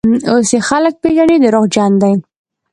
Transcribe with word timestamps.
اوس 0.31 0.49
یې 0.55 0.59
خلک 0.69 0.93
پېژني: 1.01 1.37
دروغجن 1.41 1.91
دی. 2.01 2.13